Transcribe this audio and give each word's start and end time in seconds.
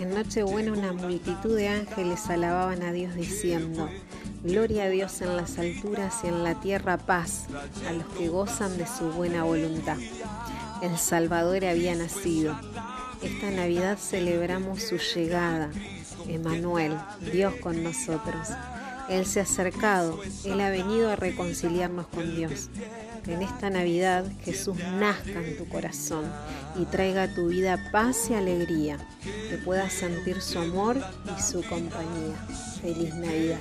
En 0.00 0.14
Nochebuena 0.14 0.72
una 0.72 0.92
multitud 0.92 1.56
de 1.56 1.68
ángeles 1.68 2.28
alababan 2.28 2.82
a 2.82 2.92
Dios 2.92 3.14
diciendo, 3.14 3.88
Gloria 4.42 4.84
a 4.84 4.88
Dios 4.88 5.20
en 5.22 5.36
las 5.36 5.58
alturas 5.58 6.16
y 6.24 6.28
en 6.28 6.44
la 6.44 6.60
tierra 6.60 6.98
paz 6.98 7.46
a 7.88 7.92
los 7.92 8.04
que 8.18 8.28
gozan 8.28 8.76
de 8.76 8.86
su 8.86 9.10
buena 9.12 9.44
voluntad. 9.44 9.96
El 10.82 10.98
Salvador 10.98 11.64
había 11.64 11.94
nacido. 11.94 12.54
Esta 13.22 13.50
Navidad 13.50 13.96
celebramos 13.98 14.82
su 14.82 14.98
llegada. 14.98 15.70
Emanuel, 16.28 16.98
Dios 17.32 17.54
con 17.62 17.82
nosotros. 17.82 18.48
Él 19.08 19.26
se 19.26 19.40
ha 19.40 19.42
acercado, 19.44 20.20
Él 20.44 20.60
ha 20.60 20.70
venido 20.70 21.10
a 21.10 21.16
reconciliarnos 21.16 22.06
con 22.06 22.34
Dios. 22.34 22.70
Que 23.24 23.34
en 23.34 23.42
esta 23.42 23.70
Navidad 23.70 24.24
Jesús 24.44 24.76
nazca 24.98 25.42
en 25.42 25.56
tu 25.56 25.66
corazón 25.66 26.24
y 26.76 26.84
traiga 26.84 27.22
a 27.22 27.34
tu 27.34 27.48
vida 27.48 27.90
paz 27.90 28.28
y 28.30 28.34
alegría, 28.34 28.98
que 29.22 29.56
puedas 29.56 29.92
sentir 29.92 30.42
su 30.42 30.58
amor 30.58 30.98
y 31.36 31.42
su 31.42 31.62
compañía. 31.62 32.36
Feliz 32.82 33.14
Navidad. 33.14 33.60